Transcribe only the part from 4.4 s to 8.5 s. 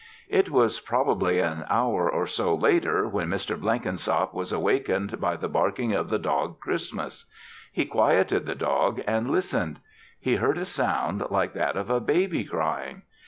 awakened by the barking of the dog Christmas. He quieted